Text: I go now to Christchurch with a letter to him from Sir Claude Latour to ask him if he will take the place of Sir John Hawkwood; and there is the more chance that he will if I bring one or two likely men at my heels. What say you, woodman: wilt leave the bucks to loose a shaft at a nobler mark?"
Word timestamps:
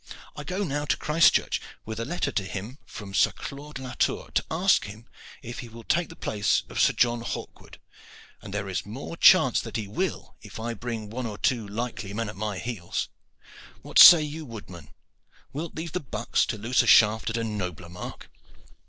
I 0.35 0.43
go 0.43 0.63
now 0.63 0.85
to 0.85 0.97
Christchurch 0.97 1.61
with 1.85 1.99
a 1.99 2.05
letter 2.05 2.31
to 2.31 2.43
him 2.43 2.79
from 2.87 3.13
Sir 3.13 3.31
Claude 3.33 3.77
Latour 3.77 4.31
to 4.31 4.43
ask 4.49 4.85
him 4.85 5.05
if 5.43 5.59
he 5.59 5.69
will 5.69 5.83
take 5.83 6.09
the 6.09 6.15
place 6.15 6.63
of 6.69 6.79
Sir 6.79 6.93
John 6.93 7.21
Hawkwood; 7.21 7.77
and 8.41 8.51
there 8.51 8.67
is 8.67 8.81
the 8.81 8.89
more 8.89 9.15
chance 9.15 9.61
that 9.61 9.77
he 9.77 9.87
will 9.87 10.35
if 10.41 10.59
I 10.59 10.73
bring 10.73 11.11
one 11.11 11.27
or 11.27 11.37
two 11.37 11.67
likely 11.67 12.15
men 12.15 12.29
at 12.29 12.35
my 12.35 12.57
heels. 12.57 13.09
What 13.83 13.99
say 13.99 14.23
you, 14.23 14.43
woodman: 14.43 14.89
wilt 15.53 15.75
leave 15.75 15.91
the 15.91 15.99
bucks 15.99 16.47
to 16.47 16.57
loose 16.57 16.81
a 16.81 16.87
shaft 16.87 17.29
at 17.29 17.37
a 17.37 17.43
nobler 17.43 17.87
mark?" 17.89 18.27